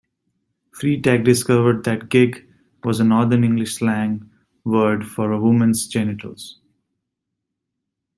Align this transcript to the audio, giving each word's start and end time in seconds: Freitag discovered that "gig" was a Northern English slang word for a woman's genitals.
Freitag 0.71 1.23
discovered 1.25 1.85
that 1.85 2.09
"gig" 2.09 2.49
was 2.83 2.99
a 2.99 3.03
Northern 3.03 3.43
English 3.43 3.75
slang 3.75 4.31
word 4.63 5.05
for 5.05 5.31
a 5.31 5.39
woman's 5.39 5.87
genitals. 5.87 6.57